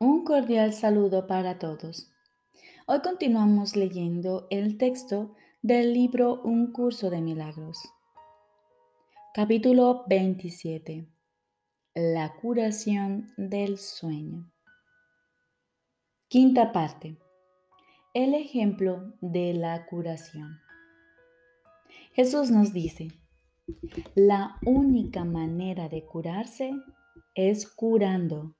Un 0.00 0.22
cordial 0.22 0.74
saludo 0.74 1.26
para 1.26 1.58
todos. 1.58 2.08
Hoy 2.86 3.00
continuamos 3.00 3.74
leyendo 3.74 4.46
el 4.48 4.78
texto 4.78 5.34
del 5.60 5.92
libro 5.92 6.40
Un 6.42 6.70
curso 6.70 7.10
de 7.10 7.20
milagros. 7.20 7.80
Capítulo 9.34 10.04
27. 10.06 11.08
La 11.96 12.36
curación 12.36 13.32
del 13.36 13.76
sueño. 13.76 14.52
Quinta 16.28 16.70
parte. 16.70 17.18
El 18.14 18.34
ejemplo 18.34 19.16
de 19.20 19.52
la 19.52 19.84
curación. 19.86 20.60
Jesús 22.12 22.52
nos 22.52 22.72
dice, 22.72 23.08
la 24.14 24.60
única 24.64 25.24
manera 25.24 25.88
de 25.88 26.06
curarse 26.06 26.70
es 27.34 27.68
curando 27.68 28.54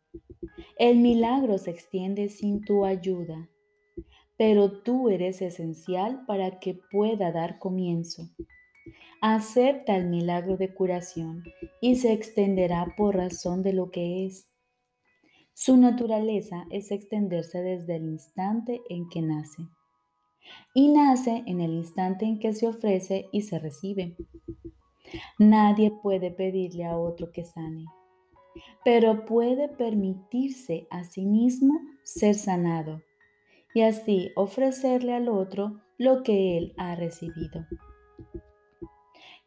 el 0.78 0.98
milagro 0.98 1.58
se 1.58 1.70
extiende 1.70 2.28
sin 2.28 2.60
tu 2.60 2.84
ayuda, 2.84 3.48
pero 4.36 4.82
tú 4.82 5.08
eres 5.08 5.42
esencial 5.42 6.24
para 6.26 6.60
que 6.60 6.78
pueda 6.92 7.32
dar 7.32 7.58
comienzo. 7.58 8.28
Acepta 9.20 9.96
el 9.96 10.08
milagro 10.08 10.56
de 10.56 10.72
curación 10.72 11.42
y 11.80 11.96
se 11.96 12.12
extenderá 12.12 12.94
por 12.96 13.16
razón 13.16 13.64
de 13.64 13.72
lo 13.72 13.90
que 13.90 14.26
es. 14.26 14.48
Su 15.52 15.76
naturaleza 15.76 16.66
es 16.70 16.92
extenderse 16.92 17.60
desde 17.60 17.96
el 17.96 18.04
instante 18.04 18.80
en 18.88 19.08
que 19.08 19.22
nace. 19.22 19.64
Y 20.72 20.92
nace 20.92 21.42
en 21.46 21.60
el 21.60 21.72
instante 21.72 22.24
en 22.24 22.38
que 22.38 22.52
se 22.52 22.68
ofrece 22.68 23.26
y 23.32 23.42
se 23.42 23.58
recibe. 23.58 24.16
Nadie 25.40 25.90
puede 25.90 26.30
pedirle 26.30 26.84
a 26.84 26.96
otro 26.96 27.32
que 27.32 27.44
sane 27.44 27.84
pero 28.84 29.24
puede 29.24 29.68
permitirse 29.68 30.86
a 30.90 31.04
sí 31.04 31.26
mismo 31.26 31.80
ser 32.02 32.34
sanado 32.34 33.02
y 33.74 33.82
así 33.82 34.30
ofrecerle 34.36 35.14
al 35.14 35.28
otro 35.28 35.80
lo 35.98 36.22
que 36.22 36.56
él 36.56 36.74
ha 36.76 36.94
recibido. 36.94 37.66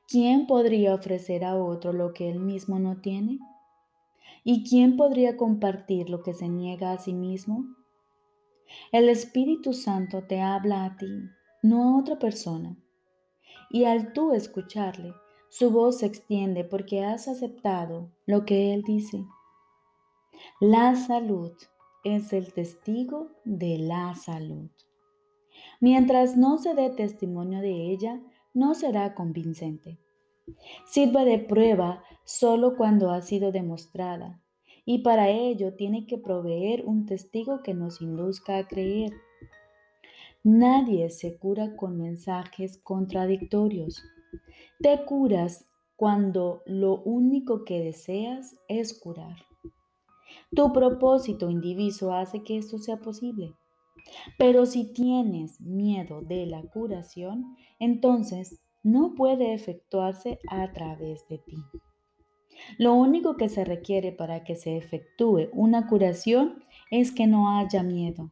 ¿Quién 0.07 0.45
podría 0.45 0.93
ofrecer 0.93 1.45
a 1.45 1.55
otro 1.55 1.93
lo 1.93 2.13
que 2.13 2.29
él 2.29 2.39
mismo 2.39 2.79
no 2.79 2.99
tiene? 2.99 3.39
¿Y 4.43 4.67
quién 4.69 4.97
podría 4.97 5.37
compartir 5.37 6.09
lo 6.09 6.21
que 6.21 6.33
se 6.33 6.49
niega 6.49 6.91
a 6.91 6.97
sí 6.97 7.13
mismo? 7.13 7.65
El 8.91 9.07
Espíritu 9.09 9.73
Santo 9.73 10.23
te 10.23 10.41
habla 10.41 10.85
a 10.85 10.97
ti, 10.97 11.29
no 11.63 11.83
a 11.83 11.99
otra 11.99 12.19
persona. 12.19 12.77
Y 13.69 13.85
al 13.85 14.13
tú 14.13 14.33
escucharle, 14.33 15.13
su 15.51 15.69
voz 15.69 15.99
se 15.99 16.05
extiende 16.05 16.63
porque 16.63 17.03
has 17.03 17.27
aceptado 17.27 18.09
lo 18.25 18.45
que 18.45 18.73
Él 18.73 18.83
dice. 18.83 19.25
La 20.61 20.95
salud 20.95 21.51
es 22.05 22.31
el 22.31 22.53
testigo 22.53 23.27
de 23.43 23.77
la 23.77 24.15
salud. 24.15 24.69
Mientras 25.81 26.37
no 26.37 26.57
se 26.57 26.73
dé 26.73 26.89
testimonio 26.89 27.59
de 27.59 27.91
ella, 27.91 28.21
no 28.53 28.73
será 28.75 29.13
convincente. 29.13 29.99
Sirva 30.85 31.25
de 31.25 31.37
prueba 31.37 32.01
solo 32.23 32.77
cuando 32.77 33.11
ha 33.11 33.21
sido 33.21 33.51
demostrada, 33.51 34.41
y 34.85 34.99
para 34.99 35.27
ello 35.29 35.75
tiene 35.75 36.07
que 36.07 36.17
proveer 36.17 36.85
un 36.85 37.05
testigo 37.05 37.61
que 37.61 37.73
nos 37.73 38.01
induzca 38.01 38.57
a 38.57 38.67
creer. 38.69 39.11
Nadie 40.43 41.09
se 41.09 41.37
cura 41.37 41.75
con 41.75 41.97
mensajes 41.97 42.77
contradictorios. 42.77 44.01
Te 44.79 45.05
curas 45.05 45.69
cuando 45.95 46.61
lo 46.65 47.01
único 47.03 47.63
que 47.63 47.79
deseas 47.79 48.55
es 48.67 48.99
curar. 48.99 49.37
Tu 50.55 50.73
propósito 50.73 51.49
indiviso 51.49 52.13
hace 52.13 52.43
que 52.43 52.57
esto 52.57 52.77
sea 52.79 52.97
posible. 52.97 53.53
Pero 54.37 54.65
si 54.65 54.91
tienes 54.91 55.61
miedo 55.61 56.21
de 56.21 56.45
la 56.45 56.61
curación, 56.63 57.55
entonces 57.79 58.59
no 58.83 59.13
puede 59.15 59.53
efectuarse 59.53 60.39
a 60.49 60.71
través 60.73 61.27
de 61.29 61.37
ti. 61.37 61.57
Lo 62.77 62.93
único 62.93 63.37
que 63.37 63.49
se 63.49 63.63
requiere 63.63 64.11
para 64.11 64.43
que 64.43 64.55
se 64.55 64.77
efectúe 64.77 65.49
una 65.53 65.87
curación 65.87 66.63
es 66.89 67.11
que 67.11 67.27
no 67.27 67.57
haya 67.57 67.83
miedo. 67.83 68.31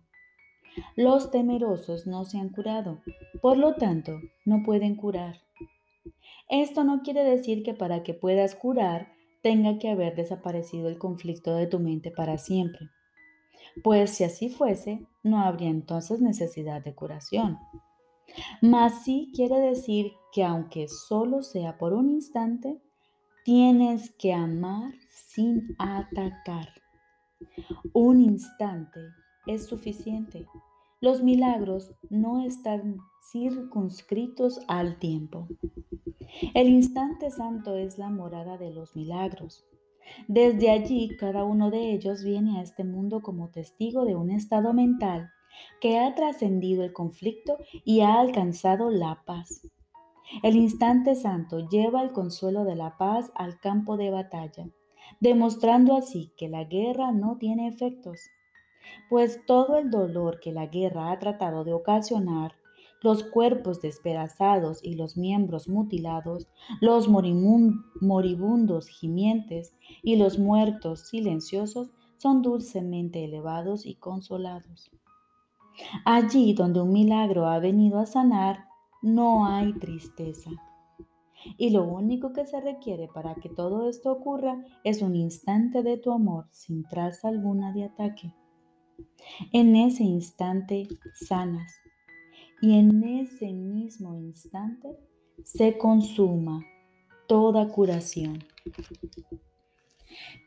Los 0.96 1.31
temerosos 1.31 2.07
no 2.07 2.25
se 2.25 2.40
han 2.40 2.50
curado, 2.50 3.02
por 3.41 3.57
lo 3.57 3.75
tanto, 3.75 4.19
no 4.46 4.63
pueden 4.63 4.96
curar. 4.96 5.41
Esto 6.49 6.83
no 6.83 7.01
quiere 7.03 7.23
decir 7.23 7.63
que 7.63 7.73
para 7.73 8.03
que 8.03 8.13
puedas 8.13 8.55
curar 8.55 9.13
tenga 9.41 9.77
que 9.79 9.89
haber 9.89 10.15
desaparecido 10.15 10.89
el 10.89 10.97
conflicto 10.97 11.53
de 11.55 11.67
tu 11.67 11.79
mente 11.79 12.11
para 12.11 12.37
siempre. 12.37 12.89
Pues 13.83 14.11
si 14.11 14.23
así 14.23 14.49
fuese, 14.49 15.05
no 15.23 15.41
habría 15.41 15.69
entonces 15.69 16.21
necesidad 16.21 16.83
de 16.83 16.95
curación. 16.95 17.57
Mas 18.61 19.03
sí 19.03 19.31
quiere 19.35 19.59
decir 19.59 20.13
que 20.31 20.43
aunque 20.43 20.87
solo 20.87 21.41
sea 21.41 21.77
por 21.77 21.93
un 21.93 22.09
instante, 22.09 22.81
tienes 23.43 24.11
que 24.17 24.33
amar 24.33 24.93
sin 25.11 25.75
atacar. 25.77 26.69
Un 27.93 28.21
instante 28.21 28.99
es 29.47 29.66
suficiente. 29.66 30.45
Los 31.01 31.23
milagros 31.23 31.91
no 32.09 32.45
están 32.45 32.97
circunscritos 33.31 34.59
al 34.67 34.99
tiempo. 34.99 35.47
El 36.53 36.69
instante 36.69 37.31
santo 37.31 37.75
es 37.75 37.97
la 37.97 38.09
morada 38.09 38.57
de 38.57 38.72
los 38.72 38.95
milagros. 38.95 39.66
Desde 40.28 40.69
allí 40.69 41.16
cada 41.17 41.44
uno 41.44 41.69
de 41.69 41.91
ellos 41.91 42.23
viene 42.23 42.59
a 42.59 42.62
este 42.62 42.84
mundo 42.84 43.22
como 43.22 43.50
testigo 43.50 44.06
de 44.06 44.16
un 44.16 44.31
estado 44.31 44.73
mental 44.73 45.29
que 45.81 46.00
ha 46.00 46.13
trascendido 46.16 46.84
el 46.84 46.94
conflicto 46.94 47.57
y 47.84 48.01
ha 48.01 48.19
alcanzado 48.19 48.90
la 48.90 49.23
paz. 49.25 49.67
El 50.44 50.56
instante 50.56 51.16
santo 51.16 51.67
lleva 51.69 52.03
el 52.03 52.12
consuelo 52.12 52.63
de 52.63 52.75
la 52.75 52.97
paz 52.97 53.31
al 53.35 53.59
campo 53.59 53.97
de 53.97 54.11
batalla, 54.11 54.69
demostrando 55.19 55.96
así 55.96 56.31
que 56.38 56.50
la 56.50 56.66
guerra 56.66 57.11
no 57.11 57.38
tiene 57.38 57.67
efectos, 57.67 58.22
pues 59.09 59.44
todo 59.46 59.78
el 59.78 59.90
dolor 59.90 60.40
que 60.40 60.51
la 60.51 60.67
guerra 60.67 61.11
ha 61.11 61.19
tratado 61.19 61.63
de 61.63 61.73
ocasionar 61.73 62.53
los 63.01 63.23
cuerpos 63.23 63.81
despedazados 63.81 64.83
y 64.83 64.95
los 64.95 65.17
miembros 65.17 65.67
mutilados, 65.69 66.47
los 66.81 67.07
moribundos 67.07 68.87
gimientes 68.87 69.73
y 70.03 70.17
los 70.17 70.37
muertos 70.37 71.07
silenciosos 71.07 71.91
son 72.17 72.41
dulcemente 72.41 73.23
elevados 73.23 73.85
y 73.85 73.95
consolados. 73.95 74.91
Allí 76.05 76.53
donde 76.53 76.81
un 76.81 76.91
milagro 76.91 77.47
ha 77.47 77.59
venido 77.59 77.99
a 77.99 78.05
sanar, 78.05 78.65
no 79.01 79.45
hay 79.45 79.73
tristeza. 79.73 80.51
Y 81.57 81.69
lo 81.69 81.85
único 81.85 82.33
que 82.33 82.45
se 82.45 82.59
requiere 82.59 83.07
para 83.07 83.35
que 83.35 83.47
todo 83.47 83.89
esto 83.89 84.11
ocurra 84.11 84.61
es 84.83 85.01
un 85.01 85.16
instante 85.16 85.83
de 85.83 85.97
tu 85.97 86.11
amor 86.11 86.47
sin 86.51 86.83
traza 86.83 87.29
alguna 87.29 87.71
de 87.71 87.85
ataque. 87.85 88.33
En 89.53 89.77
ese 89.77 90.03
instante 90.03 90.89
sanas 91.13 91.71
y 92.62 92.78
en 92.78 93.03
ese 93.03 93.53
mismo 93.53 94.16
instante 94.16 94.97
se 95.44 95.78
consuma 95.78 96.66
toda 97.28 97.70
curación. 97.70 98.44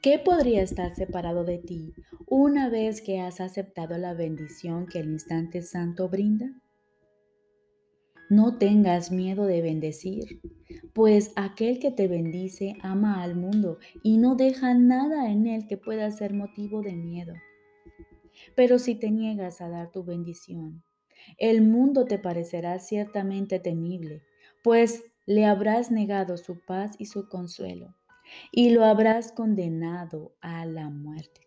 ¿Qué 0.03 0.19
podría 0.19 0.63
estar 0.63 0.95
separado 0.95 1.45
de 1.45 1.59
ti 1.59 1.95
una 2.27 2.69
vez 2.69 3.01
que 3.01 3.21
has 3.21 3.41
aceptado 3.41 3.97
la 3.99 4.15
bendición 4.15 4.87
que 4.87 4.99
el 4.99 5.13
instante 5.13 5.63
santo 5.63 6.09
brinda? 6.09 6.61
No 8.29 8.59
tengas 8.59 9.13
miedo 9.13 9.45
de 9.45 9.63
bendecir, 9.63 10.41
pues 10.93 11.33
aquel 11.37 11.79
que 11.79 11.91
te 11.91 12.09
bendice 12.09 12.75
ama 12.83 13.23
al 13.23 13.37
mundo 13.37 13.79
y 14.03 14.17
no 14.17 14.35
deja 14.35 14.75
nada 14.75 15.31
en 15.31 15.47
él 15.47 15.67
que 15.69 15.77
pueda 15.77 16.11
ser 16.11 16.33
motivo 16.33 16.83
de 16.83 16.95
miedo. 16.95 17.35
Pero 18.57 18.79
si 18.79 18.95
te 18.95 19.11
niegas 19.11 19.61
a 19.61 19.69
dar 19.69 19.93
tu 19.93 20.03
bendición, 20.03 20.83
el 21.39 21.63
mundo 21.63 22.05
te 22.05 22.19
parecerá 22.19 22.79
ciertamente 22.79 23.59
temible, 23.59 24.23
pues 24.63 25.05
le 25.27 25.45
habrás 25.45 25.91
negado 25.91 26.37
su 26.37 26.61
paz 26.61 26.95
y 26.99 27.07
su 27.07 27.29
consuelo, 27.29 27.95
y 28.51 28.71
lo 28.71 28.85
habrás 28.85 29.33
condenado 29.33 30.35
a 30.41 30.65
la 30.67 30.89
muerte. 30.91 31.43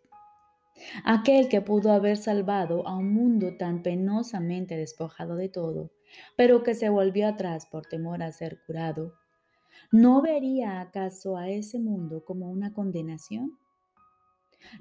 Aquel 1.04 1.48
que 1.48 1.62
pudo 1.62 1.92
haber 1.92 2.18
salvado 2.18 2.88
a 2.88 2.96
un 2.96 3.14
mundo 3.14 3.56
tan 3.58 3.82
penosamente 3.82 4.76
despojado 4.76 5.36
de 5.36 5.50
todo, 5.50 5.92
pero 6.36 6.64
que 6.64 6.74
se 6.76 6.90
volvió 6.90 7.28
atrás 7.28 7.66
por 7.66 7.86
temor 7.86 8.24
a 8.24 8.32
ser 8.32 8.62
curado, 8.66 9.14
¿no 9.92 10.22
vería 10.22 10.82
acaso 10.82 11.38
a 11.38 11.50
ese 11.50 11.80
mundo 11.80 12.24
como 12.26 12.50
una 12.50 12.74
condenación? 12.74 13.58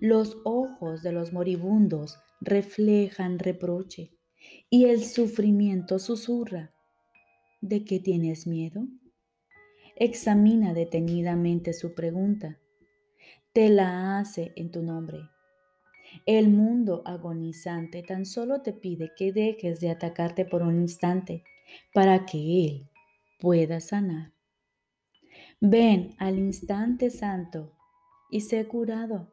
Los 0.01 0.39
ojos 0.45 1.03
de 1.03 1.13
los 1.13 1.33
moribundos 1.33 2.19
reflejan 2.41 3.39
reproche 3.39 4.14
y 4.71 4.87
el 4.87 5.05
sufrimiento 5.05 5.99
susurra. 5.99 6.73
¿De 7.61 7.85
qué 7.85 8.01
tienes 8.01 8.47
miedo? 8.47 8.87
Examina 9.97 10.75
detenidamente 10.75 11.73
su 11.73 11.95
pregunta. 11.95 12.59
Te 13.53 13.69
la 13.69 14.19
hace 14.19 14.53
en 14.57 14.71
tu 14.73 14.83
nombre. 14.83 15.21
El 16.27 16.49
mundo 16.49 17.03
agonizante 17.05 18.03
tan 18.03 18.27
solo 18.27 18.63
te 18.63 18.73
pide 18.73 19.13
que 19.17 19.33
dejes 19.33 19.81
de 19.81 19.91
atacarte 19.91 20.45
por 20.45 20.63
un 20.63 20.81
instante 20.81 21.45
para 21.93 22.27
que 22.27 22.67
Él 22.67 22.91
pueda 23.39 23.81
sanar. 23.81 24.33
Ven 25.61 26.15
al 26.19 26.39
instante 26.39 27.11
santo 27.11 27.73
y 28.31 28.41
sé 28.41 28.67
curado, 28.67 29.33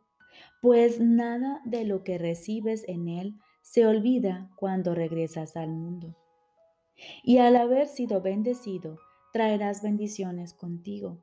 pues 0.62 1.00
nada 1.00 1.62
de 1.66 1.86
lo 1.86 2.04
que 2.04 2.18
recibes 2.18 2.84
en 2.88 3.08
Él 3.08 3.40
se 3.62 3.86
olvida 3.86 4.50
cuando 4.56 4.96
regresas 4.96 5.56
al 5.56 5.70
mundo. 5.70 6.16
Y 7.24 7.38
al 7.38 7.56
haber 7.56 7.88
sido 7.88 8.22
bendecido, 8.22 9.00
traerás 9.34 9.82
bendiciones 9.82 10.54
contigo. 10.54 11.20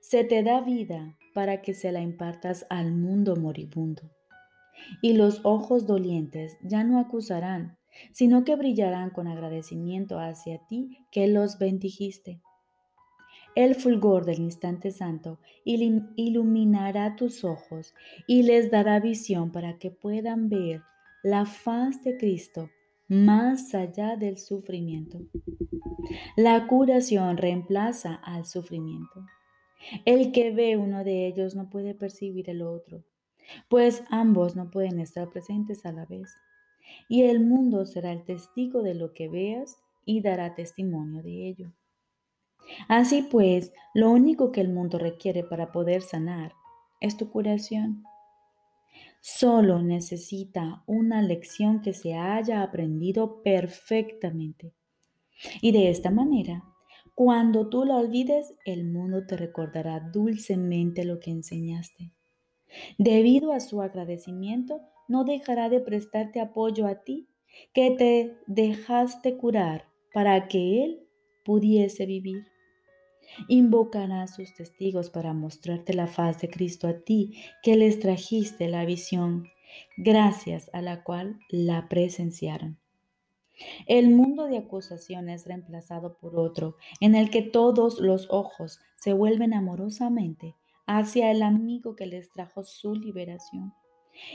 Se 0.00 0.24
te 0.24 0.42
da 0.42 0.60
vida 0.60 1.16
para 1.34 1.62
que 1.62 1.74
se 1.74 1.92
la 1.92 2.00
impartas 2.00 2.66
al 2.70 2.92
mundo 2.92 3.36
moribundo. 3.36 4.02
Y 5.00 5.12
los 5.12 5.40
ojos 5.44 5.86
dolientes 5.86 6.58
ya 6.62 6.82
no 6.82 6.98
acusarán, 6.98 7.78
sino 8.12 8.44
que 8.44 8.56
brillarán 8.56 9.10
con 9.10 9.28
agradecimiento 9.28 10.18
hacia 10.18 10.58
ti 10.66 10.98
que 11.10 11.28
los 11.28 11.58
bendijiste. 11.58 12.40
El 13.54 13.74
fulgor 13.74 14.24
del 14.24 14.40
instante 14.40 14.90
santo 14.90 15.38
iluminará 15.64 17.16
tus 17.16 17.44
ojos 17.44 17.94
y 18.26 18.44
les 18.44 18.70
dará 18.70 18.98
visión 18.98 19.52
para 19.52 19.78
que 19.78 19.90
puedan 19.90 20.48
ver 20.48 20.82
la 21.22 21.46
faz 21.46 22.02
de 22.02 22.16
Cristo 22.16 22.70
más 23.08 23.74
allá 23.74 24.16
del 24.16 24.38
sufrimiento. 24.38 25.20
La 26.36 26.66
curación 26.66 27.36
reemplaza 27.36 28.14
al 28.14 28.46
sufrimiento. 28.46 29.24
El 30.04 30.32
que 30.32 30.50
ve 30.52 30.76
uno 30.76 31.04
de 31.04 31.26
ellos 31.26 31.54
no 31.54 31.68
puede 31.68 31.94
percibir 31.94 32.48
el 32.48 32.62
otro, 32.62 33.04
pues 33.68 34.02
ambos 34.10 34.56
no 34.56 34.70
pueden 34.70 34.98
estar 35.00 35.28
presentes 35.28 35.84
a 35.84 35.92
la 35.92 36.06
vez. 36.06 36.34
Y 37.08 37.24
el 37.24 37.40
mundo 37.40 37.84
será 37.86 38.12
el 38.12 38.24
testigo 38.24 38.82
de 38.82 38.94
lo 38.94 39.12
que 39.12 39.28
veas 39.28 39.76
y 40.04 40.22
dará 40.22 40.54
testimonio 40.54 41.22
de 41.22 41.48
ello. 41.48 41.72
Así 42.88 43.22
pues, 43.22 43.72
lo 43.94 44.10
único 44.10 44.52
que 44.52 44.60
el 44.60 44.68
mundo 44.68 44.98
requiere 44.98 45.44
para 45.44 45.72
poder 45.72 46.02
sanar 46.02 46.54
es 47.00 47.16
tu 47.16 47.30
curación. 47.30 48.04
Solo 49.20 49.82
necesita 49.82 50.82
una 50.86 51.22
lección 51.22 51.80
que 51.80 51.92
se 51.92 52.14
haya 52.14 52.62
aprendido 52.62 53.42
perfectamente. 53.42 54.72
Y 55.60 55.72
de 55.72 55.90
esta 55.90 56.10
manera 56.10 56.64
cuando 57.14 57.68
tú 57.68 57.84
la 57.84 57.96
olvides, 57.96 58.54
el 58.64 58.84
mundo 58.84 59.26
te 59.26 59.36
recordará 59.36 60.00
dulcemente 60.00 61.04
lo 61.04 61.20
que 61.20 61.30
enseñaste. 61.30 62.10
Debido 62.96 63.52
a 63.52 63.60
su 63.60 63.82
agradecimiento, 63.82 64.80
no 65.08 65.24
dejará 65.24 65.68
de 65.68 65.80
prestarte 65.80 66.40
apoyo 66.40 66.86
a 66.86 67.04
ti, 67.04 67.28
que 67.74 67.90
te 67.90 68.38
dejaste 68.46 69.36
curar 69.36 69.84
para 70.14 70.48
que 70.48 70.84
Él 70.84 71.06
pudiese 71.44 72.06
vivir. 72.06 72.46
Invocará 73.48 74.22
a 74.22 74.28
sus 74.28 74.54
testigos 74.54 75.10
para 75.10 75.32
mostrarte 75.32 75.94
la 75.94 76.06
faz 76.06 76.40
de 76.40 76.48
Cristo 76.48 76.88
a 76.88 77.00
ti, 77.00 77.34
que 77.62 77.76
les 77.76 77.98
trajiste 77.98 78.68
la 78.68 78.84
visión, 78.84 79.48
gracias 79.96 80.70
a 80.72 80.82
la 80.82 81.02
cual 81.02 81.38
la 81.48 81.88
presenciaron. 81.88 82.78
El 83.86 84.10
mundo 84.10 84.46
de 84.46 84.58
acusación 84.58 85.28
es 85.28 85.46
reemplazado 85.46 86.16
por 86.18 86.36
otro, 86.36 86.76
en 87.00 87.14
el 87.14 87.30
que 87.30 87.42
todos 87.42 88.00
los 88.00 88.28
ojos 88.30 88.80
se 88.96 89.12
vuelven 89.12 89.54
amorosamente 89.54 90.56
hacia 90.86 91.30
el 91.30 91.42
amigo 91.42 91.94
que 91.96 92.06
les 92.06 92.30
trajo 92.30 92.64
su 92.64 92.94
liberación. 92.94 93.72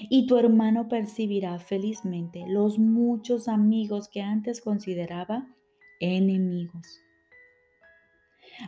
Y 0.09 0.25
tu 0.25 0.37
hermano 0.37 0.87
percibirá 0.87 1.59
felizmente 1.59 2.45
los 2.47 2.79
muchos 2.79 3.47
amigos 3.47 4.09
que 4.09 4.21
antes 4.21 4.61
consideraba 4.61 5.47
enemigos. 5.99 7.01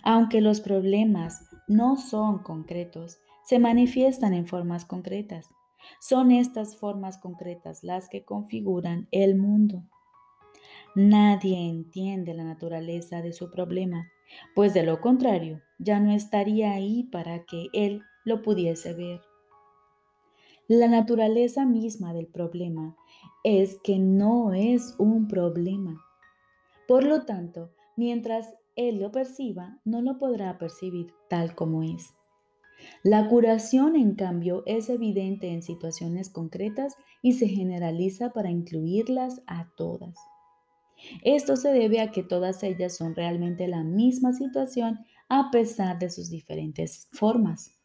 Aunque 0.04 0.42
los 0.42 0.62
problemas 0.62 1.48
no 1.68 1.98
son 1.98 2.40
concretos, 2.40 3.20
se 3.44 3.60
manifiestan 3.60 4.34
en 4.34 4.46
formas 4.46 4.86
concretas. 4.86 5.50
Son 6.00 6.32
estas 6.32 6.78
formas 6.78 7.18
concretas 7.18 7.84
las 7.84 8.10
que 8.10 8.24
configuran 8.24 9.08
el 9.12 9.36
mundo. 9.36 9.84
Nadie 10.96 11.70
entiende 11.70 12.34
la 12.34 12.44
naturaleza 12.44 13.22
de 13.22 13.34
su 13.34 13.52
problema, 13.52 14.08
pues 14.56 14.74
de 14.74 14.84
lo 14.84 15.02
contrario 15.02 15.62
ya 15.80 16.00
no 16.00 16.12
estaría 16.12 16.74
ahí 16.74 17.04
para 17.04 17.46
que 17.46 17.68
él 17.74 18.04
lo 18.26 18.42
pudiese 18.42 18.94
ver. 18.94 19.22
La 20.68 20.88
naturaleza 20.88 21.66
misma 21.66 22.14
del 22.14 22.28
problema 22.28 22.96
es 23.44 23.80
que 23.82 23.98
no 23.98 24.54
es 24.54 24.94
un 25.00 25.28
problema. 25.28 26.00
Por 26.88 27.06
lo 27.06 27.26
tanto, 27.26 27.72
mientras 27.96 28.54
él 28.80 29.00
lo 29.00 29.12
perciba, 29.12 29.78
no 29.84 30.02
lo 30.02 30.18
podrá 30.18 30.58
percibir 30.58 31.12
tal 31.30 31.54
como 31.54 31.84
es. 31.84 32.16
La 33.04 33.28
curación, 33.28 33.98
en 33.98 34.16
cambio, 34.16 34.64
es 34.66 34.90
evidente 34.90 35.52
en 35.52 35.62
situaciones 35.62 36.30
concretas 36.30 36.96
y 37.22 37.34
se 37.34 37.50
generaliza 37.50 38.32
para 38.32 38.50
incluirlas 38.50 39.42
a 39.48 39.68
todas. 39.76 40.16
Esto 41.24 41.58
se 41.58 41.74
debe 41.74 42.00
a 42.00 42.12
que 42.12 42.24
todas 42.24 42.64
ellas 42.64 42.96
son 42.96 43.16
realmente 43.16 43.68
la 43.68 43.84
misma 43.84 44.32
situación 44.32 45.00
a 45.28 45.52
pesar 45.52 46.00
de 46.00 46.10
sus 46.10 46.30
diferentes 46.30 47.10
formas. 47.12 47.76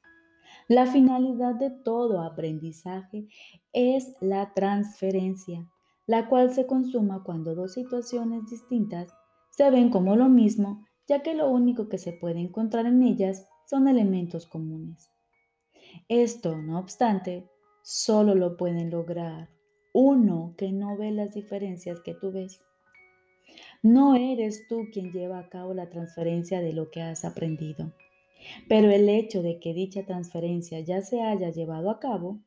La 0.68 0.86
finalidad 0.86 1.56
de 1.56 1.70
todo 1.70 2.22
aprendizaje 2.22 3.26
es 3.72 4.14
la 4.20 4.54
transferencia, 4.54 5.68
la 6.06 6.28
cual 6.28 6.54
se 6.54 6.66
consuma 6.66 7.24
cuando 7.24 7.56
dos 7.56 7.72
situaciones 7.72 8.46
distintas 8.46 9.12
se 9.54 9.70
ven 9.70 9.88
como 9.88 10.16
lo 10.16 10.28
mismo, 10.28 10.84
ya 11.06 11.22
que 11.22 11.32
lo 11.32 11.48
único 11.48 11.88
que 11.88 11.96
se 11.96 12.12
puede 12.12 12.40
encontrar 12.40 12.86
en 12.86 13.04
ellas 13.04 13.46
son 13.66 13.86
elementos 13.86 14.46
comunes. 14.46 15.12
Esto, 16.08 16.56
no 16.56 16.80
obstante, 16.80 17.48
solo 17.84 18.34
lo 18.34 18.56
pueden 18.56 18.90
lograr 18.90 19.48
uno 19.92 20.54
que 20.58 20.72
no 20.72 20.96
ve 20.96 21.12
las 21.12 21.34
diferencias 21.34 22.00
que 22.00 22.14
tú 22.14 22.32
ves. 22.32 22.60
No 23.80 24.16
eres 24.16 24.66
tú 24.68 24.88
quien 24.92 25.12
lleva 25.12 25.38
a 25.38 25.48
cabo 25.48 25.72
la 25.72 25.88
transferencia 25.88 26.60
de 26.60 26.72
lo 26.72 26.90
que 26.90 27.02
has 27.02 27.24
aprendido. 27.24 27.94
Pero 28.68 28.90
el 28.90 29.08
hecho 29.08 29.40
de 29.40 29.60
que 29.60 29.72
dicha 29.72 30.04
transferencia 30.04 30.80
ya 30.80 31.00
se 31.00 31.22
haya 31.22 31.50
llevado 31.50 31.90
a 31.90 32.00
cabo, 32.00 32.40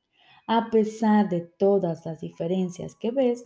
a 0.46 0.70
pesar 0.72 1.30
de 1.30 1.40
todas 1.40 2.06
las 2.06 2.20
diferencias 2.20 2.96
que 2.96 3.12
ves, 3.12 3.46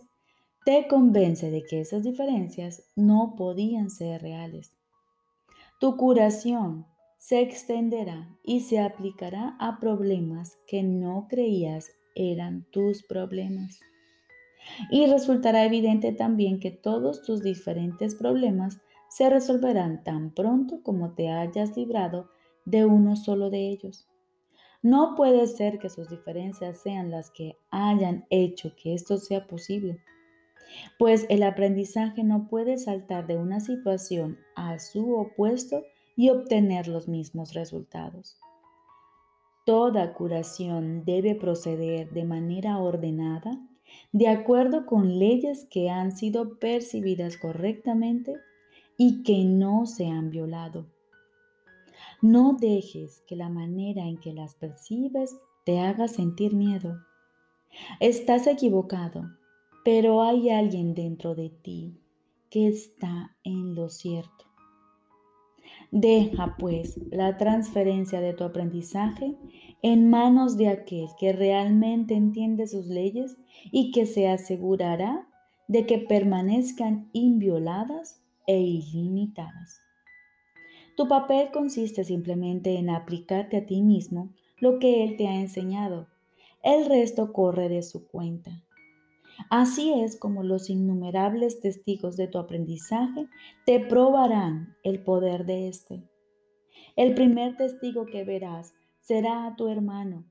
te 0.64 0.86
convence 0.86 1.50
de 1.50 1.64
que 1.64 1.80
esas 1.80 2.04
diferencias 2.04 2.88
no 2.94 3.34
podían 3.36 3.90
ser 3.90 4.22
reales. 4.22 4.76
Tu 5.80 5.96
curación 5.96 6.86
se 7.18 7.40
extenderá 7.40 8.28
y 8.44 8.60
se 8.60 8.80
aplicará 8.80 9.56
a 9.58 9.80
problemas 9.80 10.56
que 10.66 10.82
no 10.82 11.26
creías 11.28 11.90
eran 12.14 12.64
tus 12.70 13.02
problemas. 13.02 13.80
Y 14.90 15.06
resultará 15.06 15.64
evidente 15.64 16.12
también 16.12 16.60
que 16.60 16.70
todos 16.70 17.22
tus 17.22 17.42
diferentes 17.42 18.14
problemas 18.14 18.80
se 19.08 19.28
resolverán 19.28 20.04
tan 20.04 20.32
pronto 20.32 20.82
como 20.82 21.14
te 21.14 21.28
hayas 21.28 21.76
librado 21.76 22.30
de 22.64 22.84
uno 22.84 23.16
solo 23.16 23.50
de 23.50 23.68
ellos. 23.68 24.08
No 24.82 25.14
puede 25.14 25.46
ser 25.46 25.78
que 25.78 25.90
sus 25.90 26.08
diferencias 26.08 26.80
sean 26.80 27.10
las 27.10 27.30
que 27.30 27.56
hayan 27.70 28.26
hecho 28.30 28.74
que 28.74 28.94
esto 28.94 29.18
sea 29.18 29.46
posible, 29.46 30.00
pues 30.98 31.26
el 31.28 31.42
aprendizaje 31.42 32.24
no 32.24 32.48
puede 32.48 32.78
saltar 32.78 33.26
de 33.26 33.36
una 33.36 33.60
situación 33.60 34.38
a 34.56 34.78
su 34.78 35.14
opuesto 35.14 35.84
y 36.16 36.30
obtener 36.30 36.88
los 36.88 37.08
mismos 37.08 37.54
resultados. 37.54 38.36
Toda 39.64 40.12
curación 40.14 41.04
debe 41.04 41.34
proceder 41.34 42.10
de 42.10 42.24
manera 42.24 42.78
ordenada 42.78 43.60
de 44.12 44.28
acuerdo 44.28 44.86
con 44.86 45.18
leyes 45.18 45.66
que 45.70 45.90
han 45.90 46.12
sido 46.12 46.58
percibidas 46.58 47.36
correctamente 47.36 48.36
y 48.96 49.22
que 49.22 49.44
no 49.44 49.86
se 49.86 50.06
han 50.06 50.30
violado. 50.30 50.86
No 52.20 52.56
dejes 52.60 53.22
que 53.26 53.36
la 53.36 53.48
manera 53.48 54.04
en 54.06 54.18
que 54.18 54.32
las 54.32 54.54
percibes 54.54 55.36
te 55.64 55.80
haga 55.80 56.08
sentir 56.08 56.54
miedo. 56.54 56.98
Estás 58.00 58.46
equivocado, 58.46 59.30
pero 59.84 60.22
hay 60.22 60.50
alguien 60.50 60.94
dentro 60.94 61.34
de 61.34 61.50
ti 61.50 61.98
que 62.50 62.68
está 62.68 63.36
en 63.44 63.74
lo 63.74 63.88
cierto. 63.88 64.44
Deja 65.90 66.56
pues 66.58 66.98
la 67.10 67.36
transferencia 67.36 68.20
de 68.20 68.32
tu 68.32 68.44
aprendizaje 68.44 69.36
en 69.82 70.08
manos 70.08 70.56
de 70.56 70.68
aquel 70.68 71.08
que 71.18 71.32
realmente 71.32 72.14
entiende 72.14 72.66
sus 72.66 72.86
leyes 72.86 73.36
y 73.70 73.90
que 73.90 74.06
se 74.06 74.28
asegurará 74.28 75.28
de 75.68 75.86
que 75.86 75.98
permanezcan 75.98 77.08
invioladas 77.12 78.22
e 78.46 78.58
ilimitadas. 78.58 79.80
Tu 80.96 81.08
papel 81.08 81.50
consiste 81.52 82.04
simplemente 82.04 82.76
en 82.76 82.90
aplicarte 82.90 83.56
a 83.56 83.66
ti 83.66 83.82
mismo 83.82 84.30
lo 84.58 84.78
que 84.78 85.04
Él 85.04 85.16
te 85.16 85.26
ha 85.26 85.40
enseñado, 85.40 86.08
el 86.62 86.86
resto 86.86 87.32
corre 87.32 87.68
de 87.68 87.82
su 87.82 88.06
cuenta. 88.06 88.62
Así 89.50 89.92
es 89.92 90.18
como 90.18 90.42
los 90.42 90.70
innumerables 90.70 91.60
testigos 91.60 92.16
de 92.16 92.28
tu 92.28 92.38
aprendizaje 92.38 93.28
te 93.66 93.80
probarán 93.80 94.76
el 94.82 95.02
poder 95.02 95.46
de 95.46 95.68
éste. 95.68 96.08
El 96.96 97.14
primer 97.14 97.56
testigo 97.56 98.06
que 98.06 98.24
verás 98.24 98.74
será 99.00 99.46
a 99.46 99.56
tu 99.56 99.68
hermano, 99.68 100.24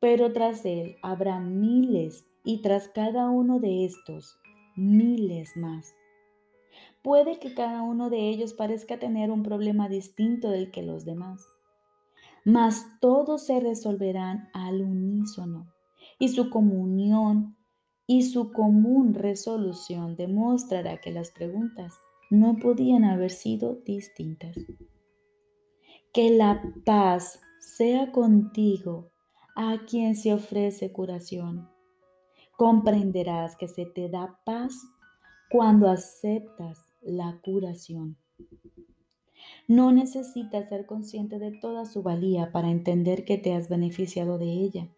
pero 0.00 0.32
tras 0.32 0.64
él 0.64 0.96
habrá 1.02 1.40
miles 1.40 2.26
y 2.44 2.62
tras 2.62 2.88
cada 2.88 3.28
uno 3.28 3.58
de 3.58 3.84
estos 3.84 4.38
miles 4.76 5.56
más. 5.56 5.94
Puede 7.02 7.38
que 7.38 7.54
cada 7.54 7.82
uno 7.82 8.10
de 8.10 8.28
ellos 8.28 8.54
parezca 8.54 8.98
tener 8.98 9.30
un 9.30 9.42
problema 9.42 9.88
distinto 9.88 10.50
del 10.50 10.70
que 10.70 10.82
los 10.82 11.04
demás, 11.04 11.46
mas 12.44 12.86
todos 13.00 13.44
se 13.44 13.60
resolverán 13.60 14.48
al 14.54 14.80
unísono 14.80 15.72
y 16.18 16.28
su 16.28 16.48
comunión 16.48 17.57
y 18.10 18.22
su 18.22 18.52
común 18.52 19.12
resolución 19.12 20.16
demostrará 20.16 20.98
que 20.98 21.12
las 21.12 21.30
preguntas 21.30 21.92
no 22.30 22.56
podían 22.56 23.04
haber 23.04 23.30
sido 23.30 23.74
distintas. 23.84 24.56
Que 26.12 26.30
la 26.30 26.62
paz 26.86 27.38
sea 27.60 28.10
contigo 28.10 29.10
a 29.54 29.84
quien 29.86 30.16
se 30.16 30.32
ofrece 30.32 30.90
curación. 30.90 31.68
Comprenderás 32.56 33.56
que 33.56 33.68
se 33.68 33.84
te 33.84 34.08
da 34.08 34.40
paz 34.44 34.74
cuando 35.50 35.90
aceptas 35.90 36.78
la 37.02 37.38
curación. 37.44 38.16
No 39.66 39.92
necesitas 39.92 40.70
ser 40.70 40.86
consciente 40.86 41.38
de 41.38 41.52
toda 41.52 41.84
su 41.84 42.02
valía 42.02 42.52
para 42.52 42.70
entender 42.70 43.26
que 43.26 43.36
te 43.36 43.52
has 43.52 43.68
beneficiado 43.68 44.38
de 44.38 44.46
ella. 44.46 44.88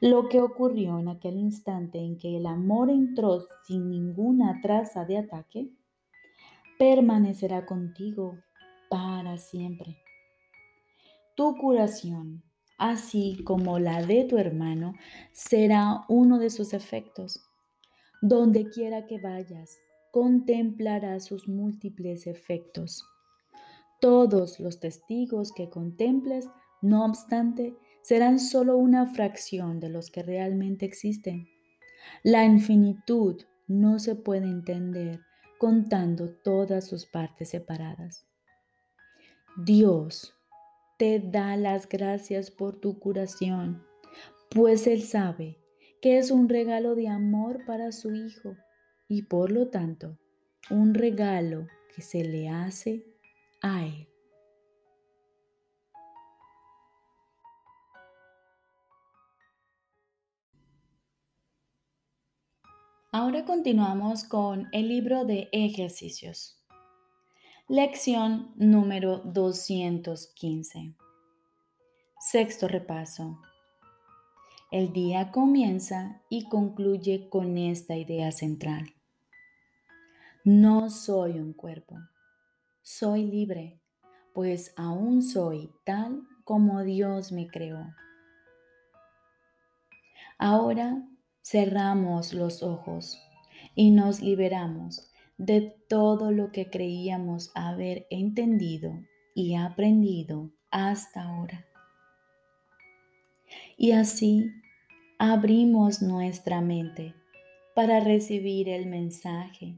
Lo 0.00 0.28
que 0.28 0.40
ocurrió 0.40 0.98
en 0.98 1.08
aquel 1.08 1.36
instante 1.36 1.98
en 1.98 2.16
que 2.16 2.36
el 2.36 2.46
amor 2.46 2.90
entró 2.90 3.44
sin 3.66 3.90
ninguna 3.90 4.60
traza 4.60 5.04
de 5.04 5.18
ataque, 5.18 5.70
permanecerá 6.78 7.66
contigo 7.66 8.38
para 8.88 9.38
siempre. 9.38 9.96
Tu 11.36 11.56
curación, 11.56 12.42
así 12.78 13.42
como 13.44 13.78
la 13.78 14.04
de 14.04 14.24
tu 14.24 14.36
hermano, 14.36 14.94
será 15.32 16.04
uno 16.08 16.38
de 16.38 16.50
sus 16.50 16.72
efectos. 16.72 17.46
Donde 18.22 18.68
quiera 18.68 19.06
que 19.06 19.18
vayas, 19.18 19.78
contemplarás 20.10 21.24
sus 21.24 21.48
múltiples 21.48 22.26
efectos. 22.26 23.04
Todos 24.00 24.58
los 24.60 24.80
testigos 24.80 25.52
que 25.52 25.70
contemples, 25.70 26.48
no 26.82 27.04
obstante, 27.04 27.76
serán 28.02 28.38
solo 28.38 28.76
una 28.76 29.06
fracción 29.06 29.80
de 29.80 29.88
los 29.88 30.10
que 30.10 30.22
realmente 30.22 30.86
existen. 30.86 31.48
La 32.22 32.44
infinitud 32.44 33.42
no 33.66 33.98
se 33.98 34.14
puede 34.14 34.46
entender 34.46 35.20
contando 35.58 36.30
todas 36.30 36.86
sus 36.86 37.06
partes 37.06 37.50
separadas. 37.50 38.26
Dios 39.56 40.34
te 40.98 41.18
da 41.18 41.56
las 41.56 41.88
gracias 41.88 42.50
por 42.50 42.80
tu 42.80 42.98
curación, 42.98 43.82
pues 44.50 44.86
Él 44.86 45.02
sabe 45.02 45.58
que 46.00 46.18
es 46.18 46.30
un 46.30 46.48
regalo 46.48 46.94
de 46.94 47.08
amor 47.08 47.64
para 47.66 47.92
su 47.92 48.14
Hijo 48.14 48.56
y 49.08 49.22
por 49.22 49.50
lo 49.50 49.68
tanto 49.68 50.18
un 50.70 50.94
regalo 50.94 51.66
que 51.94 52.02
se 52.02 52.24
le 52.24 52.48
hace 52.48 53.04
a 53.62 53.84
Él. 53.84 54.09
Ahora 63.12 63.44
continuamos 63.44 64.22
con 64.22 64.68
el 64.70 64.86
libro 64.86 65.24
de 65.24 65.48
ejercicios. 65.50 66.62
Lección 67.66 68.52
número 68.54 69.18
215. 69.24 70.94
Sexto 72.20 72.68
repaso. 72.68 73.40
El 74.70 74.92
día 74.92 75.32
comienza 75.32 76.22
y 76.28 76.48
concluye 76.48 77.28
con 77.28 77.58
esta 77.58 77.96
idea 77.96 78.30
central. 78.30 78.94
No 80.44 80.88
soy 80.88 81.40
un 81.40 81.52
cuerpo, 81.52 81.96
soy 82.80 83.24
libre, 83.24 83.80
pues 84.32 84.72
aún 84.76 85.22
soy 85.22 85.72
tal 85.82 86.22
como 86.44 86.84
Dios 86.84 87.32
me 87.32 87.48
creó. 87.48 87.92
Ahora 90.38 91.09
cerramos 91.50 92.32
los 92.32 92.62
ojos 92.62 93.20
y 93.74 93.90
nos 93.90 94.20
liberamos 94.20 95.10
de 95.36 95.74
todo 95.88 96.30
lo 96.30 96.52
que 96.52 96.70
creíamos 96.70 97.50
haber 97.56 98.06
entendido 98.08 98.92
y 99.34 99.56
aprendido 99.56 100.52
hasta 100.70 101.24
ahora. 101.24 101.66
Y 103.76 103.92
así 103.92 104.52
abrimos 105.18 106.02
nuestra 106.02 106.60
mente 106.60 107.16
para 107.74 107.98
recibir 107.98 108.68
el 108.68 108.86
mensaje 108.86 109.76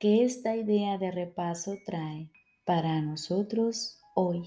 que 0.00 0.24
esta 0.24 0.56
idea 0.56 0.98
de 0.98 1.12
repaso 1.12 1.76
trae 1.86 2.32
para 2.64 3.00
nosotros 3.00 4.00
hoy. 4.16 4.42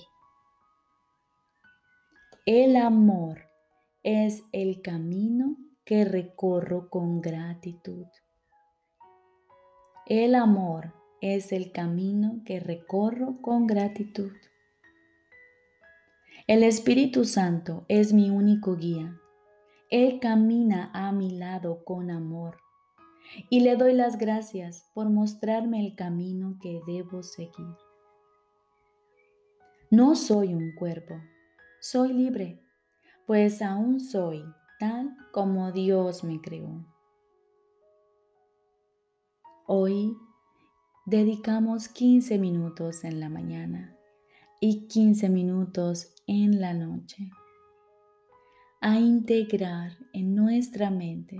El 2.45 2.75
amor 2.75 3.47
es 4.03 4.43
el 4.51 4.81
camino 4.81 5.64
que 5.85 6.03
recorro 6.03 6.89
con 6.89 7.21
gratitud. 7.21 8.07
El 10.07 10.33
amor 10.33 10.93
es 11.21 11.51
el 11.51 11.71
camino 11.71 12.41
que 12.43 12.59
recorro 12.59 13.39
con 13.39 13.67
gratitud. 13.67 14.31
El 16.47 16.63
Espíritu 16.63 17.23
Santo 17.23 17.85
es 17.87 18.13
mi 18.13 18.31
único 18.31 18.75
guía. 18.75 19.15
Él 19.91 20.19
camina 20.19 20.89
a 20.91 21.11
mi 21.11 21.29
lado 21.29 21.83
con 21.85 22.09
amor 22.09 22.57
y 23.51 23.59
le 23.59 23.75
doy 23.75 23.93
las 23.93 24.17
gracias 24.17 24.89
por 24.95 25.09
mostrarme 25.11 25.85
el 25.85 25.95
camino 25.95 26.57
que 26.59 26.81
debo 26.87 27.21
seguir. 27.21 27.75
No 29.91 30.15
soy 30.15 30.55
un 30.55 30.73
cuerpo, 30.73 31.21
soy 31.79 32.11
libre, 32.11 32.59
pues 33.27 33.61
aún 33.61 33.99
soy 33.99 34.43
tal 34.79 35.15
como 35.31 35.71
Dios 35.71 36.23
me 36.23 36.41
creó. 36.41 36.85
Hoy 39.67 40.15
dedicamos 41.05 41.87
15 41.87 42.37
minutos 42.37 43.03
en 43.03 43.19
la 43.19 43.29
mañana 43.29 43.97
y 44.59 44.87
15 44.87 45.29
minutos 45.29 46.13
en 46.27 46.59
la 46.59 46.73
noche 46.73 47.29
a 48.81 48.99
integrar 48.99 49.97
en 50.13 50.35
nuestra 50.35 50.91
mente 50.91 51.39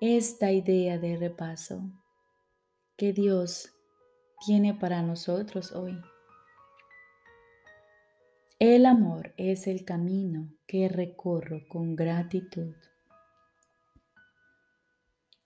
esta 0.00 0.52
idea 0.52 0.98
de 0.98 1.16
repaso 1.16 1.82
que 2.96 3.12
Dios 3.12 3.72
tiene 4.46 4.74
para 4.74 5.02
nosotros 5.02 5.72
hoy. 5.72 5.98
El 8.60 8.86
amor 8.86 9.34
es 9.36 9.68
el 9.68 9.84
camino 9.84 10.52
que 10.66 10.88
recorro 10.88 11.68
con 11.68 11.94
gratitud. 11.94 12.74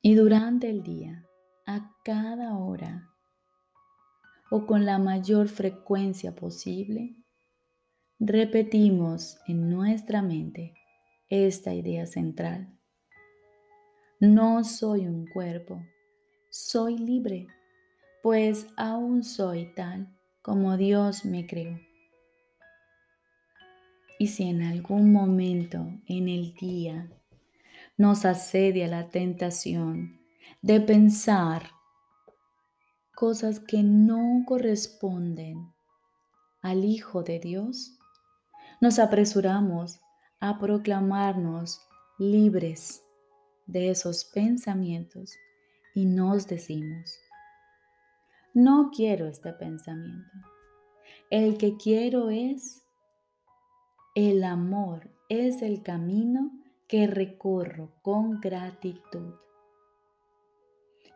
Y 0.00 0.14
durante 0.14 0.70
el 0.70 0.82
día, 0.82 1.26
a 1.66 1.94
cada 2.04 2.56
hora 2.56 3.10
o 4.50 4.64
con 4.64 4.86
la 4.86 4.98
mayor 4.98 5.48
frecuencia 5.48 6.34
posible, 6.34 7.14
repetimos 8.18 9.36
en 9.46 9.68
nuestra 9.68 10.22
mente 10.22 10.72
esta 11.28 11.74
idea 11.74 12.06
central. 12.06 12.78
No 14.20 14.64
soy 14.64 15.06
un 15.06 15.26
cuerpo, 15.26 15.82
soy 16.48 16.96
libre, 16.96 17.46
pues 18.22 18.68
aún 18.78 19.22
soy 19.22 19.74
tal 19.74 20.08
como 20.40 20.78
Dios 20.78 21.26
me 21.26 21.46
creó. 21.46 21.91
Y 24.22 24.28
si 24.28 24.44
en 24.44 24.62
algún 24.62 25.12
momento 25.12 25.84
en 26.06 26.28
el 26.28 26.54
día 26.54 27.10
nos 27.96 28.24
asedia 28.24 28.86
la 28.86 29.08
tentación 29.08 30.20
de 30.60 30.80
pensar 30.80 31.72
cosas 33.16 33.58
que 33.58 33.82
no 33.82 34.44
corresponden 34.46 35.74
al 36.60 36.84
Hijo 36.84 37.24
de 37.24 37.40
Dios, 37.40 37.98
nos 38.80 39.00
apresuramos 39.00 39.98
a 40.38 40.56
proclamarnos 40.60 41.80
libres 42.16 43.02
de 43.66 43.90
esos 43.90 44.24
pensamientos 44.24 45.34
y 45.96 46.06
nos 46.06 46.46
decimos, 46.46 47.18
no 48.54 48.92
quiero 48.94 49.26
este 49.26 49.52
pensamiento. 49.52 50.30
El 51.28 51.58
que 51.58 51.76
quiero 51.76 52.30
es 52.30 52.81
el 54.14 54.44
amor 54.44 55.10
es 55.30 55.62
el 55.62 55.82
camino 55.82 56.50
que 56.86 57.06
recorro 57.06 57.94
con 58.02 58.40
gratitud. 58.40 59.36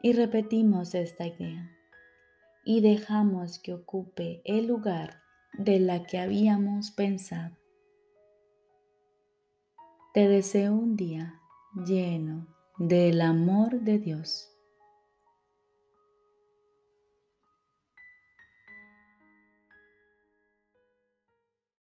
Y 0.03 0.15
repetimos 0.15 0.95
esta 0.95 1.27
idea 1.27 1.71
y 2.65 2.81
dejamos 2.81 3.59
que 3.59 3.75
ocupe 3.75 4.41
el 4.45 4.67
lugar 4.67 5.21
de 5.59 5.79
la 5.79 6.05
que 6.05 6.19
habíamos 6.19 6.91
pensado. 6.91 7.57
Te 10.15 10.29
deseo 10.29 10.73
un 10.73 10.97
día 10.97 11.39
lleno 11.87 12.47
del 12.79 13.21
amor 13.21 13.81
de 13.81 13.99
Dios. 13.99 14.56